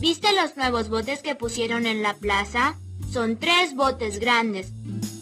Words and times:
¿Viste 0.00 0.28
los 0.40 0.56
nuevos 0.56 0.88
botes 0.90 1.22
que 1.22 1.34
pusieron 1.34 1.84
en 1.84 2.02
la 2.02 2.14
plaza? 2.14 2.76
Son 3.10 3.36
tres 3.36 3.74
botes 3.74 4.20
grandes. 4.20 4.72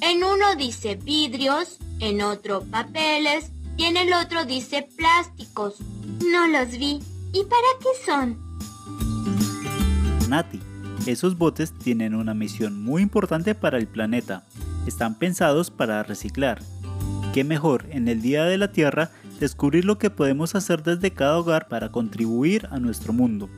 En 0.03 0.23
uno 0.23 0.55
dice 0.59 0.97
vidrios, 0.97 1.79
en 1.99 2.21
otro 2.21 2.63
papeles 2.63 3.53
y 3.79 3.85
en 3.85 3.97
el 3.97 4.13
otro 4.13 4.45
dice 4.45 4.87
plásticos. 4.95 5.77
No 6.31 6.47
los 6.49 6.73
vi. 6.73 7.01
¿Y 7.33 7.45
para 7.45 7.67
qué 7.81 7.89
son? 8.05 8.39
Nati, 10.29 10.61
esos 11.07 11.39
botes 11.39 11.73
tienen 11.73 12.15
una 12.15 12.35
misión 12.35 12.85
muy 12.85 13.01
importante 13.01 13.55
para 13.55 13.79
el 13.79 13.87
planeta. 13.87 14.45
Están 14.87 15.19
pensados 15.19 15.71
para 15.71 16.03
reciclar. 16.03 16.63
¿Qué 17.33 17.45
mejor 17.45 17.87
en 17.91 18.09
el 18.09 18.21
Día 18.21 18.45
de 18.45 18.59
la 18.59 18.73
Tierra 18.73 19.11
descubrir 19.41 19.87
lo 19.87 19.97
que 19.97 20.11
podemos 20.11 20.55
hacer 20.55 20.83
desde 20.83 21.13
cada 21.13 21.39
hogar 21.39 21.69
para 21.69 21.91
contribuir 21.91 22.69
a 22.71 22.79
nuestro 22.79 23.15
mundo? 23.15 23.49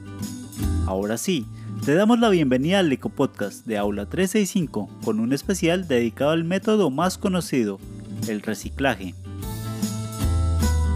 Ahora 0.89 1.19
sí, 1.19 1.45
te 1.85 1.95
damos 1.95 2.19
la 2.19 2.31
bienvenida 2.31 2.79
al 2.79 2.91
Eco 2.91 3.11
Podcast 3.11 3.67
de 3.67 3.77
Aula 3.77 4.07
365 4.07 4.89
con 5.05 5.21
un 5.21 5.35
especial 5.35 5.87
dedicado 5.87 6.31
al 6.31 6.45
método 6.45 6.89
más 6.89 7.19
conocido, 7.19 7.79
el 8.27 8.41
reciclaje. 8.41 9.15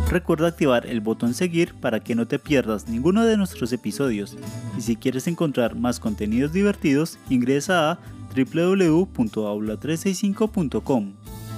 Recuerda 0.09 0.48
activar 0.48 0.86
el 0.86 1.02
botón 1.02 1.34
seguir 1.34 1.74
para 1.74 2.00
que 2.00 2.14
no 2.14 2.27
te 2.27 2.38
pierdas 2.38 2.88
ninguno 2.88 3.27
de 3.27 3.36
nuestros 3.36 3.70
episodios 3.74 4.38
y 4.78 4.80
si 4.80 4.97
quieres 4.97 5.27
encontrar 5.27 5.77
más 5.77 6.00
contenidos 6.00 6.55
divertidos 6.55 7.19
ingresa 7.28 7.91
a 7.91 7.98
www.aula365.com. 8.34 11.12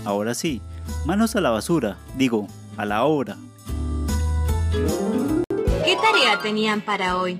Ahora 0.04 0.34
sí, 0.34 0.60
manos 1.06 1.36
a 1.36 1.40
la 1.40 1.50
basura, 1.50 1.98
digo, 2.18 2.48
a 2.76 2.84
la 2.84 3.04
obra. 3.04 3.36
¿Qué 5.84 5.96
tarea 6.02 6.40
tenían 6.42 6.80
para 6.80 7.16
hoy? 7.16 7.38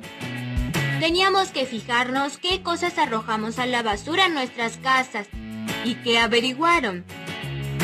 Teníamos 1.04 1.50
que 1.50 1.66
fijarnos 1.66 2.38
qué 2.38 2.62
cosas 2.62 2.96
arrojamos 2.96 3.58
a 3.58 3.66
la 3.66 3.82
basura 3.82 4.24
en 4.24 4.32
nuestras 4.32 4.78
casas 4.78 5.28
y 5.84 5.96
qué 5.96 6.18
averiguaron. 6.18 7.04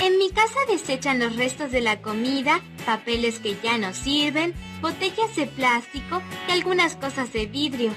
En 0.02 0.16
mi 0.16 0.30
casa 0.30 0.58
desechan 0.66 1.18
los 1.18 1.36
restos 1.36 1.70
de 1.70 1.82
la 1.82 2.00
comida, 2.00 2.62
papeles 2.86 3.38
que 3.38 3.58
ya 3.62 3.76
no 3.76 3.92
sirven, 3.92 4.54
botellas 4.80 5.36
de 5.36 5.46
plástico 5.46 6.22
y 6.48 6.52
algunas 6.52 6.96
cosas 6.96 7.30
de 7.34 7.44
vidrio. 7.44 7.94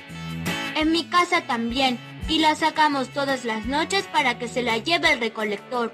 En 0.75 0.91
mi 0.91 1.05
casa 1.05 1.47
también, 1.47 1.97
y 2.27 2.39
la 2.39 2.55
sacamos 2.55 3.07
todas 3.07 3.45
las 3.45 3.65
noches 3.65 4.03
para 4.11 4.37
que 4.37 4.49
se 4.49 4.61
la 4.61 4.77
lleve 4.77 5.13
el 5.13 5.21
recolector. 5.21 5.93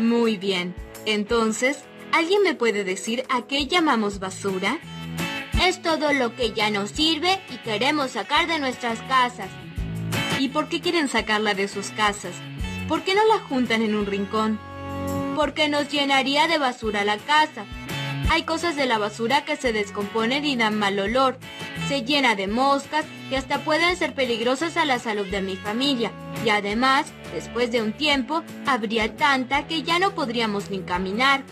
Muy 0.00 0.38
bien. 0.38 0.74
Entonces, 1.04 1.84
¿alguien 2.10 2.42
me 2.42 2.56
puede 2.56 2.82
decir 2.82 3.22
a 3.30 3.42
qué 3.42 3.68
llamamos 3.68 4.18
basura? 4.18 4.80
Es 5.66 5.82
todo 5.82 6.12
lo 6.12 6.36
que 6.36 6.52
ya 6.52 6.70
no 6.70 6.86
sirve 6.86 7.40
y 7.52 7.56
queremos 7.56 8.12
sacar 8.12 8.46
de 8.46 8.60
nuestras 8.60 9.00
casas. 9.08 9.48
¿Y 10.38 10.50
por 10.50 10.68
qué 10.68 10.80
quieren 10.80 11.08
sacarla 11.08 11.54
de 11.54 11.66
sus 11.66 11.88
casas? 11.88 12.34
¿Por 12.86 13.02
qué 13.02 13.16
no 13.16 13.26
la 13.26 13.40
juntan 13.40 13.82
en 13.82 13.96
un 13.96 14.06
rincón? 14.06 14.60
Porque 15.34 15.68
nos 15.68 15.88
llenaría 15.88 16.46
de 16.46 16.58
basura 16.58 17.04
la 17.04 17.18
casa. 17.18 17.64
Hay 18.30 18.44
cosas 18.44 18.76
de 18.76 18.86
la 18.86 18.98
basura 18.98 19.44
que 19.44 19.56
se 19.56 19.72
descomponen 19.72 20.44
y 20.44 20.54
dan 20.54 20.78
mal 20.78 21.00
olor. 21.00 21.36
Se 21.88 22.02
llena 22.02 22.36
de 22.36 22.46
moscas 22.46 23.04
y 23.28 23.34
hasta 23.34 23.64
pueden 23.64 23.96
ser 23.96 24.14
peligrosas 24.14 24.76
a 24.76 24.84
la 24.84 25.00
salud 25.00 25.26
de 25.26 25.42
mi 25.42 25.56
familia. 25.56 26.12
Y 26.44 26.50
además, 26.50 27.06
después 27.34 27.72
de 27.72 27.82
un 27.82 27.92
tiempo, 27.92 28.44
habría 28.66 29.16
tanta 29.16 29.66
que 29.66 29.82
ya 29.82 29.98
no 29.98 30.14
podríamos 30.14 30.70
ni 30.70 30.82
caminar. 30.82 31.42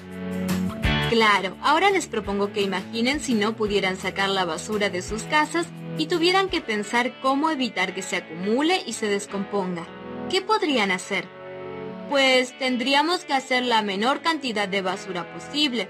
Claro, 1.15 1.57
ahora 1.62 1.91
les 1.91 2.09
propongo 2.09 2.53
que 2.53 2.61
imaginen 2.61 3.20
si 3.20 3.34
no 3.34 3.55
pudieran 3.55 3.97
sacar 3.97 4.29
la 4.31 4.45
basura 4.45 4.91
de 4.91 5.01
sus 5.01 5.23
casas 5.23 5.69
y 5.97 6.07
tuvieran 6.07 6.48
que 6.48 6.61
pensar 6.61 7.20
cómo 7.20 7.53
evitar 7.53 7.95
que 7.95 8.03
se 8.03 8.17
acumule 8.17 8.83
y 8.84 8.95
se 8.95 9.07
descomponga. 9.07 9.87
¿Qué 10.29 10.42
podrían 10.42 10.91
hacer? 10.91 11.29
Pues 12.11 12.59
tendríamos 12.59 13.25
que 13.25 13.33
hacer 13.33 13.62
la 13.62 13.81
menor 13.81 14.23
cantidad 14.23 14.67
de 14.67 14.83
basura 14.83 15.33
posible. 15.33 15.89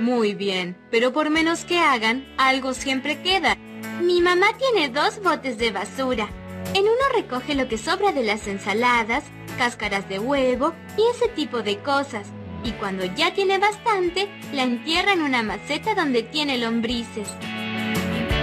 Muy 0.00 0.32
bien, 0.32 0.78
pero 0.90 1.12
por 1.12 1.28
menos 1.28 1.66
que 1.66 1.78
hagan, 1.78 2.26
algo 2.38 2.72
siempre 2.72 3.20
queda. 3.20 3.58
Mi 4.00 4.22
mamá 4.22 4.56
tiene 4.56 4.88
dos 4.88 5.22
botes 5.22 5.58
de 5.58 5.70
basura. 5.70 6.30
En 6.72 6.84
uno 6.84 7.08
recoge 7.14 7.54
lo 7.54 7.68
que 7.68 7.76
sobra 7.76 8.12
de 8.12 8.22
las 8.22 8.46
ensaladas, 8.48 9.24
cáscaras 9.58 10.08
de 10.08 10.18
huevo 10.18 10.72
y 10.96 11.02
ese 11.14 11.28
tipo 11.28 11.62
de 11.62 11.76
cosas 11.80 12.26
y 12.64 12.72
cuando 12.72 13.04
ya 13.04 13.34
tiene 13.34 13.58
bastante, 13.58 14.28
la 14.52 14.62
entierra 14.62 15.12
en 15.12 15.22
una 15.22 15.42
maceta 15.42 15.94
donde 15.94 16.22
tiene 16.22 16.58
lombrices. 16.58 17.28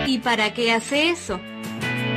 ¿Y 0.07 0.19
para 0.19 0.53
qué 0.53 0.71
hace 0.71 1.09
eso? 1.09 1.39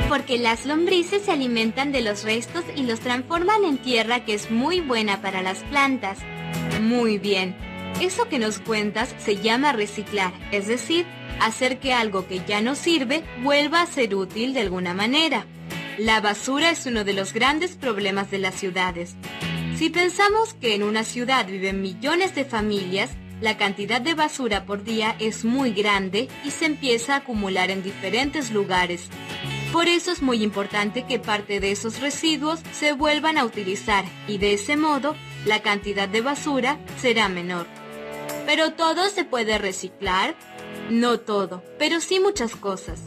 Porque 0.09 0.37
las 0.37 0.65
lombrices 0.65 1.23
se 1.23 1.31
alimentan 1.31 1.91
de 1.91 2.01
los 2.01 2.23
restos 2.23 2.63
y 2.75 2.83
los 2.83 2.99
transforman 2.99 3.63
en 3.63 3.77
tierra 3.77 4.25
que 4.25 4.33
es 4.33 4.51
muy 4.51 4.81
buena 4.81 5.21
para 5.21 5.41
las 5.41 5.59
plantas. 5.63 6.19
Muy 6.81 7.17
bien. 7.17 7.55
Eso 8.01 8.27
que 8.27 8.39
nos 8.39 8.59
cuentas 8.59 9.13
se 9.17 9.37
llama 9.37 9.71
reciclar, 9.71 10.33
es 10.51 10.67
decir, 10.67 11.05
hacer 11.39 11.79
que 11.79 11.93
algo 11.93 12.27
que 12.27 12.41
ya 12.45 12.61
no 12.61 12.75
sirve 12.75 13.23
vuelva 13.43 13.81
a 13.81 13.85
ser 13.85 14.15
útil 14.15 14.53
de 14.53 14.61
alguna 14.61 14.93
manera. 14.93 15.45
La 15.97 16.19
basura 16.19 16.71
es 16.71 16.85
uno 16.87 17.03
de 17.03 17.13
los 17.13 17.33
grandes 17.33 17.75
problemas 17.75 18.31
de 18.31 18.39
las 18.39 18.55
ciudades. 18.55 19.15
Si 19.77 19.89
pensamos 19.89 20.53
que 20.53 20.75
en 20.75 20.83
una 20.83 21.03
ciudad 21.03 21.47
viven 21.47 21.81
millones 21.81 22.35
de 22.35 22.45
familias, 22.45 23.09
la 23.41 23.57
cantidad 23.57 23.99
de 23.99 24.13
basura 24.13 24.65
por 24.65 24.83
día 24.83 25.15
es 25.19 25.43
muy 25.43 25.73
grande 25.73 26.29
y 26.45 26.51
se 26.51 26.65
empieza 26.65 27.13
a 27.13 27.17
acumular 27.17 27.71
en 27.71 27.83
diferentes 27.83 28.51
lugares. 28.51 29.09
Por 29.73 29.87
eso 29.87 30.11
es 30.11 30.21
muy 30.21 30.43
importante 30.43 31.05
que 31.07 31.17
parte 31.17 31.59
de 31.59 31.71
esos 31.71 31.99
residuos 31.99 32.59
se 32.71 32.93
vuelvan 32.93 33.37
a 33.37 33.45
utilizar 33.45 34.05
y 34.27 34.37
de 34.37 34.53
ese 34.53 34.77
modo 34.77 35.15
la 35.45 35.61
cantidad 35.63 36.07
de 36.07 36.21
basura 36.21 36.77
será 37.01 37.27
menor. 37.27 37.65
¿Pero 38.45 38.73
todo 38.73 39.09
se 39.09 39.25
puede 39.25 39.57
reciclar? 39.57 40.35
No 40.89 41.19
todo, 41.19 41.63
pero 41.79 41.99
sí 41.99 42.19
muchas 42.19 42.55
cosas. 42.55 42.99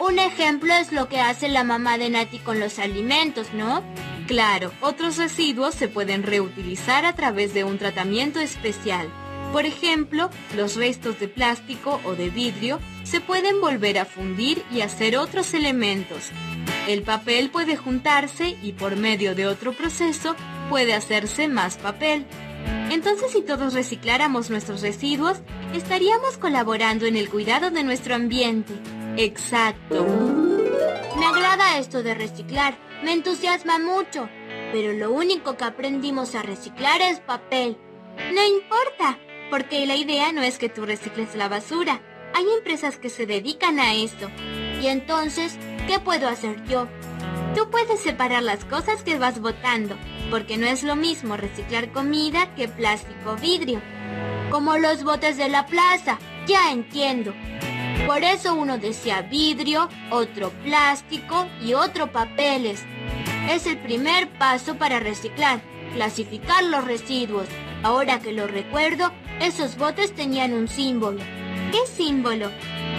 Un 0.00 0.18
ejemplo 0.18 0.72
es 0.74 0.90
lo 0.90 1.08
que 1.08 1.20
hace 1.20 1.48
la 1.48 1.62
mamá 1.62 1.98
de 1.98 2.08
Nati 2.08 2.38
con 2.38 2.58
los 2.58 2.78
alimentos, 2.78 3.52
¿no? 3.52 3.84
Claro, 4.26 4.72
otros 4.80 5.16
residuos 5.16 5.74
se 5.74 5.88
pueden 5.88 6.22
reutilizar 6.22 7.04
a 7.04 7.14
través 7.14 7.54
de 7.54 7.64
un 7.64 7.78
tratamiento 7.78 8.40
especial. 8.40 9.08
Por 9.52 9.66
ejemplo, 9.66 10.30
los 10.56 10.76
restos 10.76 11.20
de 11.20 11.28
plástico 11.28 12.00
o 12.04 12.14
de 12.14 12.30
vidrio 12.30 12.80
se 13.02 13.20
pueden 13.20 13.60
volver 13.60 13.98
a 13.98 14.06
fundir 14.06 14.62
y 14.72 14.80
hacer 14.80 15.18
otros 15.18 15.52
elementos. 15.52 16.30
El 16.88 17.02
papel 17.02 17.50
puede 17.50 17.76
juntarse 17.76 18.56
y 18.62 18.72
por 18.72 18.96
medio 18.96 19.34
de 19.34 19.46
otro 19.46 19.72
proceso 19.72 20.34
puede 20.70 20.94
hacerse 20.94 21.48
más 21.48 21.76
papel. 21.76 22.24
Entonces 22.90 23.32
si 23.32 23.42
todos 23.42 23.74
recicláramos 23.74 24.48
nuestros 24.48 24.80
residuos, 24.80 25.38
estaríamos 25.74 26.38
colaborando 26.38 27.04
en 27.04 27.16
el 27.16 27.28
cuidado 27.28 27.70
de 27.70 27.84
nuestro 27.84 28.14
ambiente. 28.14 28.72
Exacto. 29.16 30.51
Me 31.22 31.28
agrada 31.28 31.78
esto 31.78 32.02
de 32.02 32.14
reciclar 32.14 32.76
me 33.04 33.12
entusiasma 33.12 33.78
mucho, 33.78 34.28
pero 34.72 34.92
lo 34.92 35.12
único 35.12 35.56
que 35.56 35.62
aprendimos 35.62 36.34
a 36.34 36.42
reciclar 36.42 37.00
es 37.00 37.20
papel. 37.20 37.76
No 38.32 38.44
importa, 38.44 39.20
porque 39.50 39.86
la 39.86 39.94
idea 39.94 40.32
no 40.32 40.42
es 40.42 40.58
que 40.58 40.68
tú 40.68 40.84
recicles 40.84 41.36
la 41.36 41.48
basura. 41.48 42.00
Hay 42.34 42.44
empresas 42.58 42.98
que 42.98 43.08
se 43.08 43.26
dedican 43.26 43.78
a 43.78 43.94
esto. 43.94 44.30
Y 44.80 44.86
entonces, 44.86 45.58
¿qué 45.86 46.00
puedo 46.00 46.28
hacer 46.28 46.64
yo? 46.64 46.88
Tú 47.54 47.70
puedes 47.70 48.00
separar 48.00 48.42
las 48.42 48.64
cosas 48.64 49.04
que 49.04 49.18
vas 49.18 49.40
botando, 49.40 49.96
porque 50.28 50.56
no 50.56 50.66
es 50.66 50.82
lo 50.82 50.96
mismo 50.96 51.36
reciclar 51.36 51.92
comida 51.92 52.54
que 52.54 52.66
plástico 52.66 53.32
o 53.32 53.36
vidrio. 53.36 53.80
Como 54.50 54.76
los 54.76 55.04
botes 55.04 55.36
de 55.36 55.48
la 55.48 55.66
plaza, 55.66 56.18
ya 56.46 56.72
entiendo. 56.72 57.32
Por 58.06 58.24
eso 58.24 58.54
uno 58.54 58.78
decía 58.78 59.22
vidrio, 59.22 59.88
otro 60.10 60.50
plástico 60.64 61.46
y 61.64 61.74
otro 61.74 62.10
papeles. 62.10 62.84
Es 63.48 63.66
el 63.66 63.78
primer 63.78 64.28
paso 64.38 64.76
para 64.76 65.00
reciclar, 65.00 65.60
clasificar 65.94 66.64
los 66.64 66.84
residuos. 66.84 67.46
Ahora 67.82 68.20
que 68.20 68.32
lo 68.32 68.46
recuerdo, 68.46 69.12
esos 69.40 69.76
botes 69.76 70.14
tenían 70.14 70.52
un 70.52 70.68
símbolo. 70.68 71.20
¿Qué 71.70 71.78
símbolo? 71.86 72.50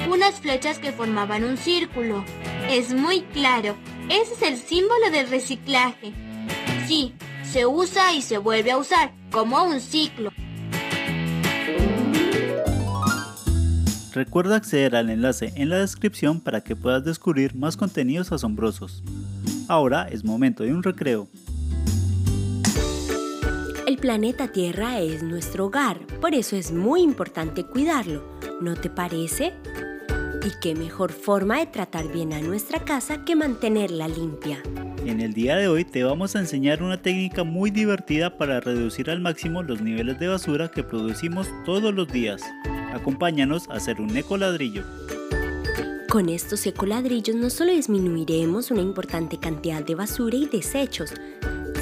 Unas 0.10 0.40
flechas 0.40 0.80
que 0.80 0.92
formaban 0.92 1.44
un 1.44 1.58
círculo. 1.58 2.24
Es 2.70 2.94
muy 2.94 3.22
claro, 3.22 3.76
ese 4.10 4.34
es 4.34 4.42
el 4.42 4.58
símbolo 4.58 5.12
del 5.12 5.30
reciclaje. 5.30 6.14
Sí, 6.88 7.14
se 7.44 7.66
usa 7.66 8.14
y 8.14 8.22
se 8.22 8.38
vuelve 8.38 8.72
a 8.72 8.78
usar, 8.78 9.14
como 9.32 9.64
un 9.64 9.80
ciclo. 9.80 10.32
Recuerda 14.14 14.58
acceder 14.58 14.96
al 14.96 15.10
enlace 15.10 15.54
en 15.56 15.70
la 15.70 15.80
descripción 15.80 16.40
para 16.40 16.62
que 16.62 16.76
puedas 16.76 17.04
descubrir 17.04 17.56
más 17.56 17.76
contenidos 17.76 18.32
asombrosos. 18.32 19.04
Ahora 19.68 20.08
es 20.08 20.24
momento 20.24 20.64
de 20.64 20.72
un 20.72 20.84
recreo. 20.84 21.28
El 23.88 23.98
planeta 23.98 24.50
Tierra 24.50 25.00
es 25.00 25.24
nuestro 25.24 25.66
hogar, 25.66 26.06
por 26.22 26.36
eso 26.36 26.56
es 26.56 26.72
muy 26.72 27.02
importante 27.02 27.66
cuidarlo, 27.66 28.24
¿no 28.62 28.76
te 28.76 28.92
parece? 28.92 29.54
Y 30.46 30.52
qué 30.62 30.76
mejor 30.76 31.12
forma 31.12 31.58
de 31.58 31.66
tratar 31.66 32.12
bien 32.12 32.34
a 32.34 32.42
nuestra 32.42 32.86
casa 32.86 33.26
que 33.26 33.36
mantenerla 33.36 34.08
limpia. 34.08 34.62
En 35.06 35.22
el 35.22 35.34
día 35.34 35.56
de 35.56 35.68
hoy 35.68 35.86
te 35.86 36.04
vamos 36.04 36.36
a 36.36 36.40
enseñar 36.40 36.84
una 36.84 37.02
técnica 37.02 37.44
muy 37.44 37.72
divertida 37.72 38.38
para 38.38 38.60
reducir 38.60 39.10
al 39.10 39.22
máximo 39.22 39.64
los 39.64 39.82
niveles 39.82 40.20
de 40.20 40.28
basura 40.28 40.70
que 40.70 40.84
producimos 40.84 41.48
todos 41.66 41.94
los 41.94 42.08
días. 42.08 42.44
Acompáñanos 42.94 43.70
a 43.70 43.74
hacer 43.74 44.00
un 44.00 44.16
ecoladrillo. 44.16 44.84
Con 46.10 46.30
estos 46.30 46.66
ecoladrillos 46.68 47.36
no 47.36 47.50
solo 47.50 47.72
disminuiremos 47.72 48.70
una 48.70 48.82
importante 48.82 49.40
cantidad 49.40 49.84
de 49.84 49.96
basura 49.96 50.38
y 50.38 50.46
desechos, 50.46 51.12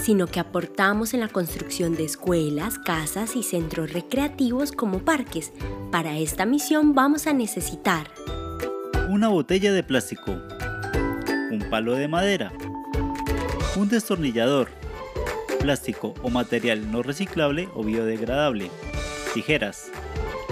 sino 0.01 0.25
que 0.25 0.39
aportamos 0.39 1.13
en 1.13 1.19
la 1.19 1.27
construcción 1.27 1.95
de 1.95 2.05
escuelas, 2.05 2.79
casas 2.79 3.35
y 3.35 3.43
centros 3.43 3.91
recreativos 3.91 4.71
como 4.71 4.99
parques. 4.99 5.51
Para 5.91 6.17
esta 6.17 6.45
misión 6.45 6.95
vamos 6.95 7.27
a 7.27 7.33
necesitar 7.33 8.07
una 9.11 9.27
botella 9.27 9.73
de 9.73 9.83
plástico, 9.83 10.31
un 11.51 11.65
palo 11.69 11.95
de 11.95 12.07
madera, 12.07 12.53
un 13.75 13.89
destornillador, 13.89 14.69
plástico 15.59 16.13
o 16.21 16.29
material 16.29 16.89
no 16.89 17.03
reciclable 17.03 17.67
o 17.75 17.83
biodegradable, 17.83 18.71
tijeras, 19.33 19.91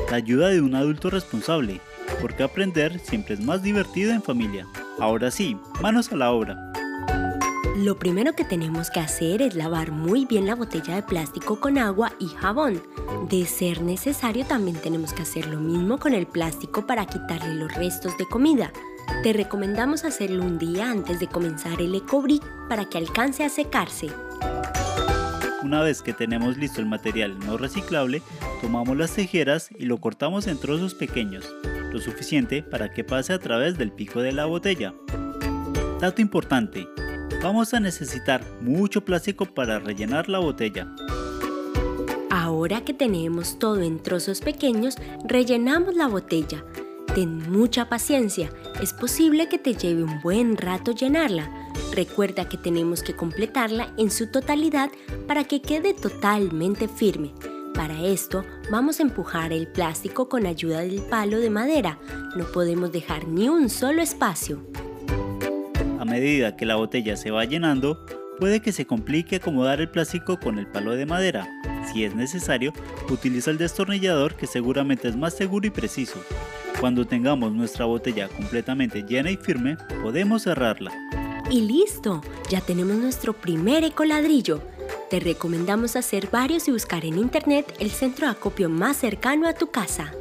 la 0.10 0.18
ayuda 0.18 0.50
de 0.50 0.62
un 0.62 0.76
adulto 0.76 1.10
responsable, 1.10 1.82
porque 2.22 2.44
aprender 2.44 3.00
siempre 3.00 3.36
es 3.36 3.42
más 3.42 3.62
divertido 3.62 4.12
en 4.12 4.22
familia. 4.22 4.66
Ahora 5.00 5.32
sí, 5.32 5.58
manos 5.82 6.12
a 6.12 6.16
la 6.16 6.32
obra. 6.32 6.58
Lo 7.78 7.98
primero 7.98 8.34
que 8.34 8.44
tenemos 8.44 8.90
que 8.90 9.00
hacer 9.00 9.42
es 9.42 9.56
lavar 9.56 9.92
muy 9.92 10.26
bien 10.26 10.46
la 10.46 10.56
botella 10.56 10.96
de 10.96 11.04
plástico 11.04 11.62
con 11.62 11.78
agua 11.78 12.12
y 12.20 12.28
jabón. 12.28 12.82
De 13.30 13.46
ser 13.46 13.82
necesario 13.82 14.46
también 14.46 14.76
tenemos 14.78 15.14
que 15.14 15.22
hacer 15.22 15.48
lo 15.48 15.60
mismo 15.60 15.98
con 15.98 16.14
el 16.14 16.28
plástico 16.28 16.86
para 16.86 17.06
quitarle 17.06 17.54
los 17.54 17.74
restos 17.74 18.18
de 18.18 18.26
comida. 18.26 18.74
Te 19.24 19.32
recomendamos 19.32 20.04
hacerlo 20.04 20.44
un 20.44 20.58
día 20.58 20.92
antes 20.92 21.20
de 21.20 21.28
comenzar 21.28 21.82
el 21.82 21.96
ecobrick 21.96 22.44
para 22.68 22.86
que 22.86 22.98
alcance 22.98 23.46
a 23.46 23.50
secarse. 23.50 24.10
Una 25.62 25.82
vez 25.82 26.02
que 26.02 26.14
tenemos 26.14 26.58
listo 26.58 26.80
el 26.80 26.88
material 26.88 27.38
no 27.40 27.58
reciclable, 27.58 28.22
tomamos 28.62 28.96
las 28.96 29.14
tijeras 29.14 29.70
y 29.78 29.86
lo 29.86 29.98
cortamos 29.98 30.48
en 30.48 30.58
trozos 30.58 30.94
pequeños, 30.94 31.54
lo 31.92 32.00
suficiente 32.00 32.64
para 32.64 32.94
que 32.94 33.04
pase 33.04 33.34
a 33.34 33.40
través 33.40 33.78
del 33.78 33.92
pico 33.92 34.22
de 34.22 34.32
la 34.32 34.46
botella. 34.46 34.94
Dato 36.00 36.22
importante, 36.22 36.88
vamos 37.44 37.74
a 37.74 37.82
necesitar 37.82 38.42
mucho 38.62 39.04
plástico 39.04 39.46
para 39.46 39.80
rellenar 39.80 40.30
la 40.30 40.40
botella. 40.40 40.88
Ahora 42.30 42.86
que 42.86 42.94
tenemos 42.94 43.60
todo 43.60 43.82
en 43.82 44.02
trozos 44.02 44.40
pequeños, 44.40 44.96
rellenamos 45.26 45.94
la 45.94 46.08
botella. 46.08 46.64
Ten 47.14 47.52
mucha 47.52 47.90
paciencia, 47.90 48.50
es 48.82 48.94
posible 48.94 49.50
que 49.50 49.58
te 49.58 49.74
lleve 49.74 50.04
un 50.04 50.22
buen 50.22 50.56
rato 50.56 50.94
llenarla. 50.94 51.69
Recuerda 51.94 52.48
que 52.48 52.58
tenemos 52.58 53.04
que 53.04 53.16
completarla 53.16 53.94
en 53.98 54.12
su 54.12 54.28
totalidad 54.28 54.90
para 55.28 55.44
que 55.44 55.62
quede 55.62 55.94
totalmente 55.94 56.88
firme. 56.88 57.34
Para 57.74 58.04
esto 58.04 58.44
vamos 58.72 59.00
a 59.00 59.04
empujar 59.04 59.54
el 59.54 59.68
plástico 59.68 60.28
con 60.28 60.46
ayuda 60.46 60.82
del 60.82 61.02
palo 61.02 61.40
de 61.40 61.50
madera. 61.50 61.98
No 62.36 62.46
podemos 62.46 62.92
dejar 62.92 63.28
ni 63.28 63.48
un 63.48 63.70
solo 63.70 64.02
espacio. 64.02 64.62
A 66.00 66.06
medida 66.06 66.56
que 66.56 66.66
la 66.66 66.76
botella 66.76 67.16
se 67.16 67.32
va 67.32 67.46
llenando, 67.46 68.06
puede 68.40 68.62
que 68.62 68.72
se 68.72 68.86
complique 68.86 69.38
acomodar 69.38 69.82
el 69.82 69.90
plástico 69.90 70.40
con 70.40 70.60
el 70.60 70.68
palo 70.68 70.96
de 70.96 71.06
madera. 71.06 71.48
Si 71.92 72.04
es 72.04 72.16
necesario, 72.16 72.74
utiliza 73.10 73.52
el 73.52 73.58
destornillador 73.58 74.36
que 74.36 74.48
seguramente 74.48 75.08
es 75.08 75.16
más 75.16 75.36
seguro 75.36 75.68
y 75.68 75.72
preciso. 75.72 76.20
Cuando 76.80 77.06
tengamos 77.06 77.52
nuestra 77.52 77.86
botella 77.86 78.30
completamente 78.30 79.04
llena 79.04 79.32
y 79.32 79.38
firme, 79.38 79.78
podemos 80.02 80.44
cerrarla. 80.44 80.92
Y 81.50 81.62
listo, 81.62 82.22
ya 82.50 82.62
tenemos 82.62 82.98
nuestro 82.98 83.34
primer 83.34 83.84
ecoladrillo. 83.84 84.62
Te 85.10 85.20
recomendamos 85.20 85.96
hacer 85.96 86.30
varios 86.32 86.68
y 86.68 86.72
buscar 86.72 87.04
en 87.06 87.18
internet 87.18 87.76
el 87.80 87.90
centro 87.90 88.28
de 88.28 88.34
acopio 88.34 88.70
más 88.70 88.98
cercano 88.98 89.48
a 89.48 89.54
tu 89.54 89.72
casa. 89.72 90.14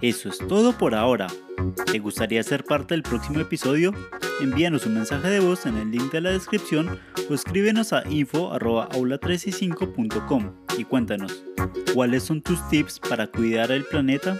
Eso 0.00 0.30
es 0.30 0.38
todo 0.38 0.76
por 0.76 0.96
ahora. 0.96 1.28
¿Te 1.92 2.00
gustaría 2.00 2.42
ser 2.42 2.64
parte 2.64 2.94
del 2.94 3.04
próximo 3.04 3.38
episodio? 3.38 3.94
Envíanos 4.40 4.84
un 4.86 4.94
mensaje 4.94 5.28
de 5.28 5.38
voz 5.38 5.66
en 5.66 5.76
el 5.76 5.92
link 5.92 6.10
de 6.10 6.22
la 6.22 6.30
descripción 6.30 6.98
o 7.28 7.34
escríbenos 7.34 7.92
a 7.92 8.02
info.aula365.com 8.08 10.52
y 10.76 10.84
cuéntanos, 10.84 11.44
¿cuáles 11.94 12.24
son 12.24 12.42
tus 12.42 12.68
tips 12.68 12.98
para 12.98 13.28
cuidar 13.28 13.70
el 13.70 13.84
planeta? 13.84 14.36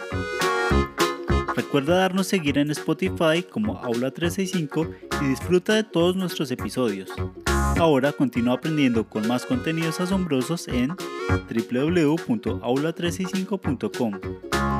Recuerda 1.61 1.99
darnos 1.99 2.27
seguir 2.27 2.57
en 2.57 2.71
Spotify 2.71 3.43
como 3.43 3.79
Aula365 3.83 4.97
y 5.21 5.27
disfruta 5.27 5.75
de 5.75 5.85
todos 5.85 6.17
nuestros 6.17 6.51
episodios. 6.51 7.11
Ahora 7.77 8.13
continúa 8.13 8.55
aprendiendo 8.55 9.07
con 9.07 9.29
más 9.29 9.45
contenidos 9.45 10.01
asombrosos 10.01 10.69
en 10.69 10.97
www.aula365.com. 11.29 14.21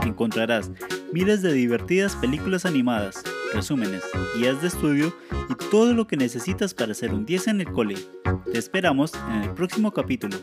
Encontrarás 0.07 0.71
miles 1.13 1.43
de 1.43 1.53
divertidas 1.53 2.17
películas 2.17 2.65
animadas, 2.65 3.23
resúmenes, 3.53 4.03
guías 4.39 4.63
de 4.63 4.69
estudio 4.69 5.15
y 5.51 5.55
todo 5.71 5.93
lo 5.93 6.07
que 6.07 6.17
necesitas 6.17 6.73
para 6.73 6.93
hacer 6.93 7.13
un 7.13 7.27
10 7.27 7.49
en 7.49 7.61
el 7.61 7.71
cole. 7.71 7.97
Te 8.51 8.59
esperamos 8.59 9.13
en 9.29 9.43
el 9.43 9.51
próximo 9.51 9.93
capítulo. 9.93 10.39